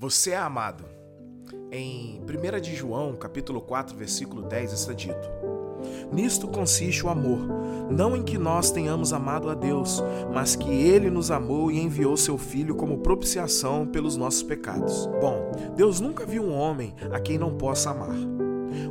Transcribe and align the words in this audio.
Você 0.00 0.30
é 0.30 0.36
amado. 0.36 0.84
Em 1.72 2.20
1 2.20 2.60
de 2.60 2.76
João, 2.76 3.16
capítulo 3.16 3.60
4, 3.60 3.96
versículo 3.96 4.42
10, 4.42 4.72
está 4.72 4.92
dito: 4.92 5.28
Nisto 6.12 6.46
consiste 6.46 7.04
o 7.04 7.08
amor, 7.08 7.40
não 7.90 8.16
em 8.16 8.22
que 8.22 8.38
nós 8.38 8.70
tenhamos 8.70 9.12
amado 9.12 9.50
a 9.50 9.54
Deus, 9.54 10.00
mas 10.32 10.54
que 10.54 10.70
ele 10.70 11.10
nos 11.10 11.32
amou 11.32 11.68
e 11.68 11.80
enviou 11.80 12.16
seu 12.16 12.38
filho 12.38 12.76
como 12.76 12.98
propiciação 12.98 13.88
pelos 13.88 14.16
nossos 14.16 14.44
pecados. 14.44 15.08
Bom, 15.20 15.50
Deus 15.74 15.98
nunca 15.98 16.24
viu 16.24 16.44
um 16.44 16.54
homem 16.54 16.94
a 17.10 17.18
quem 17.18 17.36
não 17.36 17.56
possa 17.56 17.90
amar. 17.90 18.16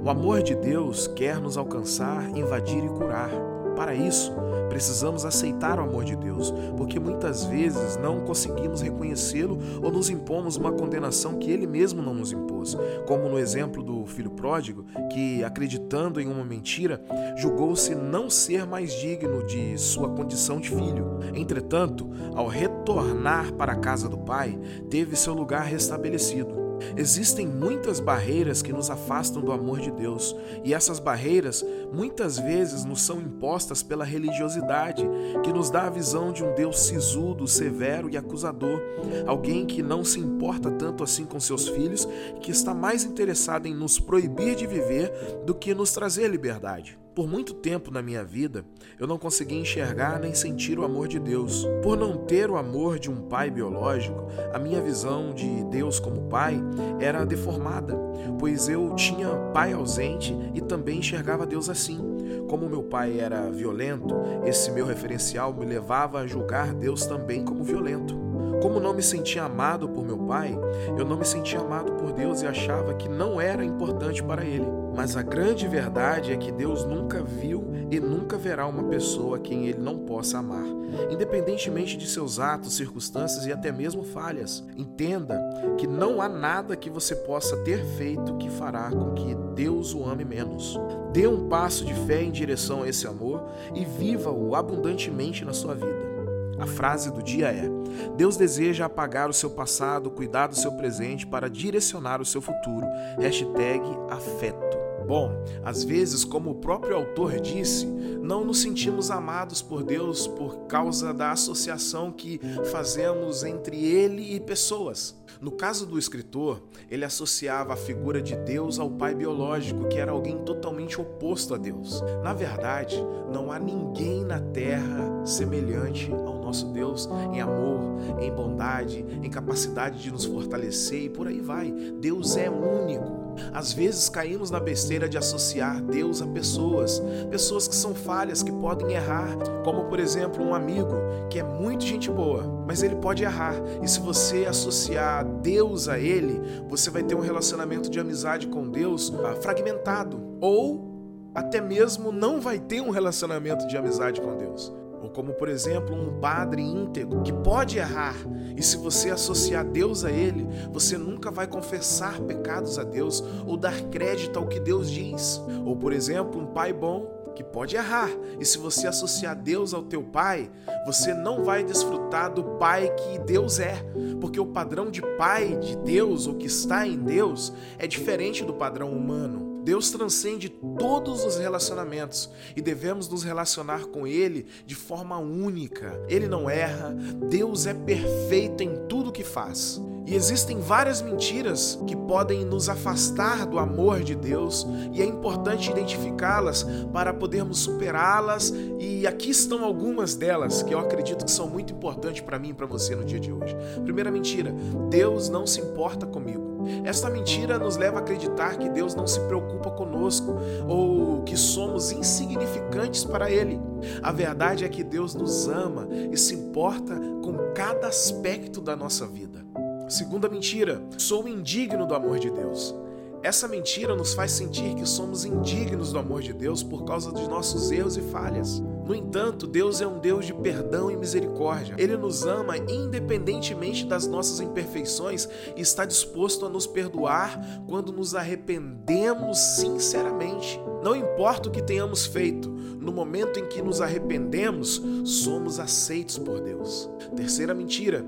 O 0.03 0.09
amor 0.09 0.43
de 0.43 0.55
Deus 0.55 1.07
quer 1.07 1.39
nos 1.39 1.57
alcançar, 1.57 2.35
invadir 2.35 2.83
e 2.83 2.89
curar. 2.89 3.31
Para 3.77 3.93
isso, 3.93 4.33
precisamos 4.69 5.23
aceitar 5.23 5.77
o 5.77 5.83
amor 5.83 6.03
de 6.03 6.15
Deus, 6.15 6.51
porque 6.75 6.99
muitas 6.99 7.45
vezes 7.45 7.95
não 7.95 8.21
conseguimos 8.21 8.81
reconhecê-lo 8.81 9.59
ou 9.83 9.91
nos 9.91 10.09
impomos 10.09 10.55
uma 10.55 10.71
condenação 10.71 11.37
que 11.37 11.51
ele 11.51 11.67
mesmo 11.67 12.01
não 12.01 12.11
nos 12.11 12.31
impôs, 12.31 12.75
como 13.05 13.29
no 13.29 13.37
exemplo 13.37 13.83
do 13.83 14.03
filho 14.07 14.31
pródigo, 14.31 14.83
que, 15.13 15.43
acreditando 15.43 16.19
em 16.19 16.25
uma 16.25 16.43
mentira, 16.43 17.03
julgou-se 17.35 17.93
não 17.93 18.31
ser 18.31 18.65
mais 18.65 18.91
digno 18.93 19.45
de 19.45 19.77
sua 19.77 20.09
condição 20.09 20.59
de 20.59 20.69
filho. 20.69 21.19
Entretanto, 21.35 22.09
ao 22.33 22.47
retornar 22.47 23.53
para 23.53 23.73
a 23.73 23.79
casa 23.79 24.09
do 24.09 24.17
pai, 24.17 24.57
teve 24.89 25.15
seu 25.15 25.35
lugar 25.35 25.65
restabelecido. 25.65 26.66
Existem 26.95 27.47
muitas 27.47 27.99
barreiras 27.99 28.61
que 28.61 28.73
nos 28.73 28.89
afastam 28.89 29.41
do 29.41 29.51
amor 29.51 29.79
de 29.79 29.91
Deus, 29.91 30.35
e 30.63 30.73
essas 30.73 30.99
barreiras 30.99 31.65
muitas 31.91 32.37
vezes 32.37 32.83
nos 32.85 33.01
são 33.01 33.21
impostas 33.21 33.81
pela 33.83 34.05
religiosidade, 34.05 35.07
que 35.43 35.53
nos 35.53 35.69
dá 35.69 35.87
a 35.87 35.89
visão 35.89 36.31
de 36.31 36.43
um 36.43 36.53
Deus 36.53 36.79
sisudo, 36.79 37.47
severo 37.47 38.09
e 38.09 38.17
acusador, 38.17 38.81
alguém 39.25 39.65
que 39.65 39.81
não 39.81 40.03
se 40.03 40.19
importa 40.19 40.71
tanto 40.71 41.03
assim 41.03 41.25
com 41.25 41.39
seus 41.39 41.67
filhos, 41.67 42.07
que 42.41 42.51
está 42.51 42.73
mais 42.73 43.03
interessado 43.03 43.67
em 43.67 43.73
nos 43.73 43.99
proibir 43.99 44.55
de 44.55 44.67
viver 44.67 45.11
do 45.45 45.55
que 45.55 45.73
nos 45.73 45.91
trazer 45.91 46.27
liberdade. 46.29 46.97
Por 47.17 47.27
muito 47.27 47.55
tempo 47.55 47.89
na 47.89 47.99
minha 47.99 48.23
vida, 48.23 48.63
eu 48.99 49.07
não 49.07 49.17
consegui 49.17 49.55
enxergar 49.55 50.19
nem 50.19 50.35
sentir 50.35 50.77
o 50.77 50.85
amor 50.85 51.07
de 51.07 51.17
Deus. 51.17 51.65
Por 51.81 51.97
não 51.97 52.15
ter 52.15 52.47
o 52.47 52.57
amor 52.57 52.99
de 52.99 53.09
um 53.09 53.23
pai 53.23 53.49
biológico, 53.49 54.27
a 54.53 54.59
minha 54.59 54.79
visão 54.79 55.33
de 55.33 55.63
Deus 55.63 55.99
como 55.99 56.29
pai 56.29 56.61
era 56.99 57.25
deformada, 57.25 57.97
pois 58.37 58.69
eu 58.69 58.93
tinha 58.93 59.29
pai 59.51 59.73
ausente 59.73 60.37
e 60.53 60.61
também 60.61 60.99
enxergava 60.99 61.47
Deus 61.47 61.69
assim. 61.69 61.99
Como 62.47 62.69
meu 62.69 62.83
pai 62.83 63.19
era 63.19 63.49
violento, 63.49 64.13
esse 64.45 64.69
meu 64.69 64.85
referencial 64.85 65.51
me 65.51 65.65
levava 65.65 66.19
a 66.19 66.27
julgar 66.27 66.71
Deus 66.71 67.07
também 67.07 67.43
como 67.43 67.63
violento. 67.63 68.26
Como 68.61 68.79
não 68.79 68.93
me 68.93 69.03
sentia 69.03 69.43
amado 69.43 69.87
por 69.87 70.03
meu 70.03 70.17
pai, 70.17 70.57
eu 70.97 71.05
não 71.05 71.17
me 71.17 71.25
sentia 71.25 71.59
amado 71.59 71.91
por 71.93 72.11
Deus 72.11 72.41
e 72.41 72.47
achava 72.47 72.93
que 72.93 73.07
não 73.07 73.39
era 73.39 73.63
importante 73.63 74.23
para 74.23 74.43
ele. 74.43 74.65
Mas 74.95 75.15
a 75.15 75.21
grande 75.21 75.67
verdade 75.67 76.31
é 76.31 76.37
que 76.37 76.51
Deus 76.51 76.83
nunca 76.83 77.21
viu 77.21 77.67
e 77.91 77.99
nunca 77.99 78.35
verá 78.35 78.65
uma 78.65 78.85
pessoa 78.85 79.37
a 79.37 79.39
quem 79.39 79.67
ele 79.67 79.79
não 79.79 79.99
possa 79.99 80.39
amar, 80.39 80.65
independentemente 81.11 81.95
de 81.95 82.07
seus 82.07 82.39
atos, 82.39 82.75
circunstâncias 82.75 83.45
e 83.45 83.51
até 83.51 83.71
mesmo 83.71 84.03
falhas. 84.03 84.63
Entenda 84.75 85.39
que 85.77 85.85
não 85.85 86.19
há 86.19 86.27
nada 86.27 86.75
que 86.75 86.89
você 86.89 87.15
possa 87.15 87.55
ter 87.57 87.85
feito 87.85 88.37
que 88.37 88.49
fará 88.49 88.89
com 88.89 89.13
que 89.13 89.35
Deus 89.53 89.93
o 89.93 90.03
ame 90.03 90.25
menos. 90.25 90.79
Dê 91.13 91.27
um 91.27 91.47
passo 91.47 91.85
de 91.85 91.93
fé 91.93 92.23
em 92.23 92.31
direção 92.31 92.81
a 92.81 92.89
esse 92.89 93.07
amor 93.07 93.43
e 93.75 93.85
viva-o 93.85 94.55
abundantemente 94.55 95.45
na 95.45 95.53
sua 95.53 95.75
vida. 95.75 96.16
A 96.59 96.65
frase 96.65 97.11
do 97.11 97.21
dia 97.21 97.47
é: 97.47 97.69
Deus 98.15 98.37
deseja 98.37 98.85
apagar 98.85 99.29
o 99.29 99.33
seu 99.33 99.49
passado, 99.49 100.11
cuidar 100.11 100.47
do 100.47 100.55
seu 100.55 100.71
presente 100.73 101.25
para 101.25 101.49
direcionar 101.49 102.21
o 102.21 102.25
seu 102.25 102.41
futuro. 102.41 102.85
Hashtag 103.19 103.81
afeto. 104.09 104.76
Bom, 105.07 105.31
às 105.63 105.85
vezes, 105.85 106.25
como 106.25 106.51
o 106.51 106.55
próprio 106.55 106.95
autor 106.95 107.39
disse, 107.39 107.85
não 107.85 108.43
nos 108.43 108.61
sentimos 108.61 109.09
amados 109.09 109.61
por 109.61 109.83
Deus 109.83 110.27
por 110.27 110.67
causa 110.67 111.13
da 111.13 111.31
associação 111.31 112.11
que 112.11 112.41
fazemos 112.71 113.43
entre 113.43 113.85
Ele 113.85 114.35
e 114.35 114.39
pessoas. 114.39 115.15
No 115.39 115.51
caso 115.51 115.85
do 115.85 115.99
escritor, 115.99 116.63
ele 116.89 117.05
associava 117.05 117.73
a 117.73 117.77
figura 117.77 118.21
de 118.21 118.35
Deus 118.35 118.79
ao 118.79 118.89
pai 118.89 119.13
biológico, 119.13 119.87
que 119.87 119.97
era 119.97 120.11
alguém 120.11 120.39
totalmente 120.39 120.99
oposto 120.99 121.53
a 121.53 121.57
Deus. 121.57 122.01
Na 122.23 122.33
verdade, 122.33 122.95
não 123.31 123.51
há 123.51 123.59
ninguém 123.59 124.23
na 124.23 124.39
terra 124.39 125.25
semelhante 125.25 126.11
ao 126.11 126.41
nosso 126.41 126.67
Deus 126.73 127.07
em 127.33 127.39
amor, 127.39 127.99
em 128.19 128.31
bondade, 128.31 129.05
em 129.21 129.29
capacidade 129.29 130.01
de 130.01 130.11
nos 130.11 130.25
fortalecer 130.25 131.03
e 131.03 131.09
por 131.09 131.27
aí 131.27 131.39
vai. 131.39 131.71
Deus 131.71 132.35
é 132.35 132.49
único. 132.49 133.16
Às 133.53 133.73
vezes 133.73 134.09
caímos 134.09 134.51
na 134.51 134.59
besteira 134.59 135.07
de 135.07 135.17
associar 135.17 135.81
Deus 135.81 136.21
a 136.21 136.27
pessoas, 136.27 137.01
pessoas 137.29 137.67
que 137.67 137.75
são 137.75 137.93
falhas, 137.93 138.43
que 138.43 138.51
podem 138.51 138.93
errar, 138.93 139.35
como 139.63 139.85
por 139.85 139.99
exemplo 139.99 140.43
um 140.43 140.53
amigo 140.53 140.95
que 141.29 141.39
é 141.39 141.43
muito 141.43 141.83
gente 141.83 142.09
boa, 142.09 142.43
mas 142.65 142.83
ele 142.83 142.95
pode 142.95 143.23
errar. 143.23 143.55
E 143.81 143.87
se 143.87 143.99
você 143.99 144.45
associar 144.45 145.25
Deus 145.25 145.87
a 145.87 145.99
ele, 145.99 146.41
você 146.67 146.89
vai 146.89 147.03
ter 147.03 147.15
um 147.15 147.21
relacionamento 147.21 147.89
de 147.89 147.99
amizade 147.99 148.47
com 148.47 148.69
Deus 148.69 149.13
ah, 149.25 149.35
fragmentado 149.35 150.19
ou 150.41 150.87
até 151.33 151.61
mesmo 151.61 152.11
não 152.11 152.41
vai 152.41 152.57
ter 152.57 152.81
um 152.81 152.89
relacionamento 152.89 153.67
de 153.67 153.77
amizade 153.77 154.19
com 154.19 154.35
Deus. 154.35 154.73
Ou 155.01 155.09
como, 155.09 155.33
por 155.33 155.47
exemplo, 155.47 155.95
um 155.95 156.19
padre 156.19 156.61
íntegro 156.61 157.21
que 157.21 157.31
pode 157.31 157.77
errar, 157.77 158.15
e 158.55 158.63
se 158.63 158.77
você 158.77 159.09
associar 159.09 159.65
Deus 159.65 160.03
a 160.03 160.11
ele, 160.11 160.47
você 160.71 160.97
nunca 160.97 161.29
vai 161.29 161.47
confessar 161.47 162.19
pecados 162.21 162.79
a 162.79 162.83
Deus 162.83 163.23
ou 163.45 163.57
dar 163.57 163.81
crédito 163.89 164.39
ao 164.39 164.47
que 164.47 164.59
Deus 164.59 164.89
diz. 164.89 165.41
Ou, 165.65 165.75
por 165.75 165.93
exemplo, 165.93 166.41
um 166.41 166.47
pai 166.47 166.73
bom 166.73 167.15
que 167.35 167.43
pode 167.43 167.75
errar, 167.75 168.09
e 168.39 168.45
se 168.45 168.57
você 168.57 168.87
associar 168.87 169.35
Deus 169.35 169.71
ao 169.71 169.83
teu 169.83 170.01
pai, 170.01 170.49
você 170.87 171.13
não 171.13 171.43
vai 171.43 171.63
desfrutar 171.63 172.33
do 172.33 172.43
pai 172.57 172.91
que 172.95 173.19
Deus 173.19 173.59
é, 173.59 173.75
porque 174.19 174.39
o 174.39 174.47
padrão 174.47 174.89
de 174.89 175.03
pai 175.19 175.55
de 175.57 175.77
Deus, 175.77 176.25
ou 176.25 176.33
que 176.33 176.47
está 176.47 176.87
em 176.87 176.97
Deus, 176.97 177.53
é 177.77 177.85
diferente 177.85 178.43
do 178.43 178.55
padrão 178.55 178.91
humano. 178.91 179.46
Deus 179.67 179.89
transcende 179.89 180.47
todos 180.47 181.25
os 181.25 181.35
relacionamentos 181.35 182.29
e 182.55 182.61
devemos 182.61 183.09
nos 183.09 183.21
relacionar 183.21 183.87
com 183.87 184.07
Ele 184.07 184.45
de 184.65 184.73
forma 184.73 185.17
única. 185.17 186.01
Ele 186.07 186.25
não 186.25 186.49
erra, 186.49 186.95
Deus 187.29 187.67
é 187.67 187.73
perfeito 187.73 188.63
em 188.63 188.87
tudo 188.87 189.11
que 189.11 189.25
faz. 189.25 189.81
E 190.05 190.15
existem 190.15 190.61
várias 190.61 191.01
mentiras 191.01 191.77
que 191.85 191.97
podem 191.97 192.45
nos 192.45 192.69
afastar 192.69 193.45
do 193.45 193.59
amor 193.59 194.05
de 194.05 194.15
Deus, 194.15 194.65
e 194.93 195.01
é 195.01 195.05
importante 195.05 195.69
identificá-las 195.69 196.65
para 196.93 197.13
podermos 197.13 197.59
superá-las. 197.59 198.53
E 198.79 199.05
aqui 199.05 199.31
estão 199.31 199.65
algumas 199.65 200.15
delas 200.15 200.63
que 200.63 200.73
eu 200.73 200.79
acredito 200.79 201.25
que 201.25 201.31
são 201.31 201.49
muito 201.49 201.73
importantes 201.73 202.21
para 202.21 202.39
mim 202.39 202.51
e 202.51 202.53
para 202.53 202.65
você 202.65 202.95
no 202.95 203.03
dia 203.03 203.19
de 203.19 203.33
hoje. 203.33 203.53
Primeira 203.83 204.09
mentira: 204.09 204.55
Deus 204.89 205.27
não 205.27 205.45
se 205.45 205.59
importa 205.59 206.05
comigo. 206.05 206.56
Esta 206.83 207.09
mentira 207.09 207.57
nos 207.57 207.77
leva 207.77 207.97
a 207.97 208.01
acreditar 208.01 208.57
que 208.57 208.69
Deus 208.69 208.95
não 208.95 209.07
se 209.07 209.19
preocupa 209.21 209.71
conosco 209.71 210.35
ou 210.67 211.23
que 211.23 211.37
somos 211.37 211.91
insignificantes 211.91 213.03
para 213.03 213.31
Ele. 213.31 213.59
A 214.01 214.11
verdade 214.11 214.65
é 214.65 214.69
que 214.69 214.83
Deus 214.83 215.13
nos 215.13 215.47
ama 215.47 215.87
e 216.11 216.17
se 216.17 216.35
importa 216.35 216.95
com 217.23 217.53
cada 217.53 217.87
aspecto 217.87 218.61
da 218.61 218.75
nossa 218.75 219.05
vida. 219.05 219.45
Segunda 219.87 220.27
mentira: 220.27 220.81
sou 220.97 221.27
indigno 221.27 221.85
do 221.85 221.95
amor 221.95 222.19
de 222.19 222.29
Deus. 222.29 222.75
Essa 223.23 223.47
mentira 223.47 223.95
nos 223.95 224.13
faz 224.13 224.31
sentir 224.31 224.75
que 224.75 224.85
somos 224.85 225.25
indignos 225.25 225.91
do 225.91 225.99
amor 225.99 226.21
de 226.21 226.33
Deus 226.33 226.61
por 226.61 226.85
causa 226.85 227.11
de 227.11 227.27
nossos 227.27 227.71
erros 227.71 227.97
e 227.97 228.01
falhas. 228.01 228.61
No 228.87 228.95
entanto, 228.95 229.45
Deus 229.45 229.81
é 229.81 229.87
um 229.87 229.99
Deus 229.99 230.25
de 230.25 230.33
perdão 230.33 230.89
e 230.89 230.95
misericórdia. 230.95 231.75
Ele 231.77 231.97
nos 231.97 232.25
ama 232.25 232.57
independentemente 232.57 233.85
das 233.85 234.07
nossas 234.07 234.39
imperfeições 234.39 235.27
e 235.57 235.61
está 235.61 235.83
disposto 235.83 236.45
a 236.45 236.49
nos 236.49 236.65
perdoar 236.65 237.37
quando 237.67 237.91
nos 237.91 238.15
arrependemos 238.15 239.37
sinceramente. 239.37 240.57
Não 240.81 240.95
importa 240.95 241.49
o 241.49 241.51
que 241.51 241.61
tenhamos 241.61 242.05
feito, 242.05 242.47
no 242.47 242.93
momento 242.93 243.37
em 243.37 243.47
que 243.47 243.61
nos 243.61 243.81
arrependemos, 243.81 244.81
somos 245.03 245.59
aceitos 245.59 246.17
por 246.17 246.39
Deus. 246.39 246.89
Terceira 247.13 247.53
mentira: 247.53 248.05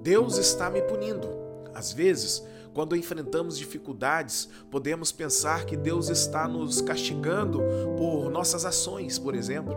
Deus 0.00 0.38
está 0.38 0.70
me 0.70 0.82
punindo. 0.82 1.28
Às 1.74 1.92
vezes, 1.92 2.44
quando 2.72 2.96
enfrentamos 2.96 3.58
dificuldades, 3.58 4.48
podemos 4.70 5.12
pensar 5.12 5.64
que 5.64 5.76
Deus 5.76 6.08
está 6.08 6.48
nos 6.48 6.80
castigando 6.80 7.60
por 7.96 8.30
nossas 8.30 8.64
ações, 8.64 9.18
por 9.18 9.34
exemplo. 9.34 9.74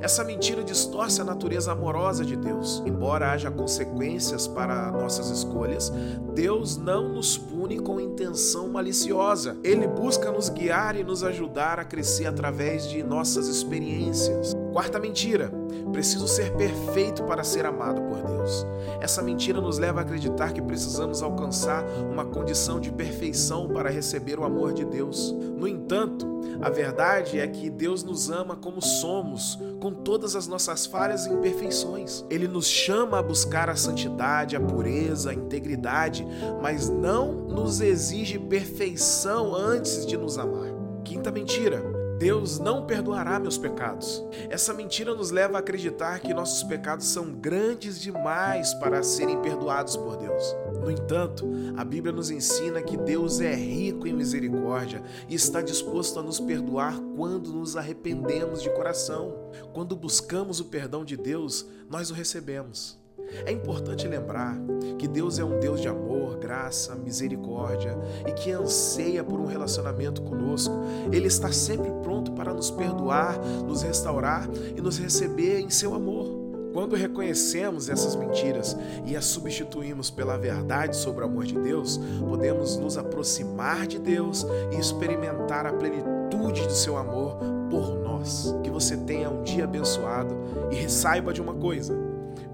Essa 0.00 0.24
mentira 0.24 0.62
distorce 0.62 1.20
a 1.20 1.24
natureza 1.24 1.72
amorosa 1.72 2.24
de 2.24 2.36
Deus. 2.36 2.82
Embora 2.86 3.32
haja 3.32 3.50
consequências 3.50 4.46
para 4.46 4.90
nossas 4.90 5.30
escolhas, 5.30 5.90
Deus 6.34 6.76
não 6.76 7.08
nos 7.08 7.36
pune 7.36 7.78
com 7.78 8.00
intenção 8.00 8.68
maliciosa. 8.68 9.56
Ele 9.62 9.86
busca 9.86 10.30
nos 10.30 10.48
guiar 10.48 10.96
e 10.96 11.04
nos 11.04 11.22
ajudar 11.22 11.78
a 11.78 11.84
crescer 11.84 12.26
através 12.26 12.88
de 12.88 13.02
nossas 13.02 13.48
experiências. 13.48 14.63
Quarta 14.74 14.98
mentira: 14.98 15.52
preciso 15.92 16.26
ser 16.26 16.52
perfeito 16.56 17.22
para 17.22 17.44
ser 17.44 17.64
amado 17.64 18.02
por 18.02 18.20
Deus. 18.20 18.66
Essa 19.00 19.22
mentira 19.22 19.60
nos 19.60 19.78
leva 19.78 20.00
a 20.00 20.02
acreditar 20.02 20.52
que 20.52 20.60
precisamos 20.60 21.22
alcançar 21.22 21.84
uma 22.10 22.24
condição 22.24 22.80
de 22.80 22.90
perfeição 22.90 23.68
para 23.68 23.88
receber 23.88 24.36
o 24.36 24.42
amor 24.42 24.72
de 24.72 24.84
Deus. 24.84 25.30
No 25.30 25.68
entanto, 25.68 26.26
a 26.60 26.68
verdade 26.70 27.38
é 27.38 27.46
que 27.46 27.70
Deus 27.70 28.02
nos 28.02 28.32
ama 28.32 28.56
como 28.56 28.82
somos, 28.82 29.56
com 29.80 29.92
todas 29.92 30.34
as 30.34 30.48
nossas 30.48 30.86
falhas 30.86 31.24
e 31.26 31.32
imperfeições. 31.32 32.24
Ele 32.28 32.48
nos 32.48 32.66
chama 32.66 33.20
a 33.20 33.22
buscar 33.22 33.70
a 33.70 33.76
santidade, 33.76 34.56
a 34.56 34.60
pureza, 34.60 35.30
a 35.30 35.34
integridade, 35.34 36.26
mas 36.60 36.88
não 36.88 37.30
nos 37.32 37.80
exige 37.80 38.40
perfeição 38.40 39.54
antes 39.54 40.04
de 40.04 40.16
nos 40.16 40.36
amar. 40.36 40.66
Quinta 41.04 41.30
mentira: 41.30 42.03
Deus 42.24 42.58
não 42.58 42.86
perdoará 42.86 43.38
meus 43.38 43.58
pecados. 43.58 44.24
Essa 44.48 44.72
mentira 44.72 45.14
nos 45.14 45.30
leva 45.30 45.58
a 45.58 45.60
acreditar 45.60 46.20
que 46.20 46.32
nossos 46.32 46.62
pecados 46.62 47.04
são 47.04 47.30
grandes 47.30 48.00
demais 48.00 48.72
para 48.72 49.02
serem 49.02 49.42
perdoados 49.42 49.94
por 49.94 50.16
Deus. 50.16 50.56
No 50.80 50.90
entanto, 50.90 51.46
a 51.76 51.84
Bíblia 51.84 52.14
nos 52.14 52.30
ensina 52.30 52.80
que 52.80 52.96
Deus 52.96 53.42
é 53.42 53.54
rico 53.54 54.06
em 54.06 54.14
misericórdia 54.14 55.02
e 55.28 55.34
está 55.34 55.60
disposto 55.60 56.18
a 56.18 56.22
nos 56.22 56.40
perdoar 56.40 56.98
quando 57.14 57.52
nos 57.52 57.76
arrependemos 57.76 58.62
de 58.62 58.70
coração. 58.70 59.50
Quando 59.74 59.94
buscamos 59.94 60.60
o 60.60 60.64
perdão 60.64 61.04
de 61.04 61.18
Deus, 61.18 61.66
nós 61.90 62.10
o 62.10 62.14
recebemos. 62.14 63.03
É 63.44 63.52
importante 63.52 64.06
lembrar 64.06 64.58
que 64.98 65.08
Deus 65.08 65.38
é 65.38 65.44
um 65.44 65.58
Deus 65.58 65.80
de 65.80 65.88
amor, 65.88 66.36
graça, 66.36 66.94
misericórdia 66.94 67.96
e 68.26 68.32
que 68.32 68.52
anseia 68.52 69.24
por 69.24 69.40
um 69.40 69.46
relacionamento 69.46 70.22
conosco. 70.22 70.74
Ele 71.12 71.26
está 71.26 71.50
sempre 71.52 71.90
pronto 72.02 72.32
para 72.32 72.52
nos 72.52 72.70
perdoar, 72.70 73.38
nos 73.66 73.82
restaurar 73.82 74.48
e 74.76 74.80
nos 74.80 74.98
receber 74.98 75.60
em 75.60 75.70
seu 75.70 75.94
amor. 75.94 76.44
Quando 76.74 76.96
reconhecemos 76.96 77.88
essas 77.88 78.16
mentiras 78.16 78.76
e 79.06 79.16
as 79.16 79.26
substituímos 79.26 80.10
pela 80.10 80.36
verdade 80.36 80.96
sobre 80.96 81.22
o 81.22 81.26
amor 81.26 81.44
de 81.44 81.56
Deus, 81.56 82.00
podemos 82.28 82.76
nos 82.76 82.98
aproximar 82.98 83.86
de 83.86 83.96
Deus 83.96 84.44
e 84.72 84.80
experimentar 84.80 85.66
a 85.66 85.72
plenitude 85.72 86.66
do 86.66 86.72
seu 86.72 86.96
amor 86.96 87.38
por 87.70 87.94
nós. 88.00 88.52
Que 88.64 88.70
você 88.70 88.96
tenha 88.96 89.30
um 89.30 89.44
dia 89.44 89.64
abençoado 89.64 90.34
e 90.72 90.90
saiba 90.90 91.32
de 91.32 91.40
uma 91.40 91.54
coisa: 91.54 91.96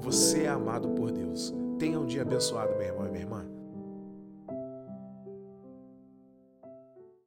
você 0.00 0.42
é 0.42 0.48
amado 0.48 0.88
por 0.90 1.10
Deus. 1.10 1.54
Tenha 1.78 1.98
um 1.98 2.06
dia 2.06 2.22
abençoado, 2.22 2.72
meu 2.76 2.86
irmão 2.86 3.06
e 3.06 3.10
minha 3.10 3.22
irmã. 3.22 3.49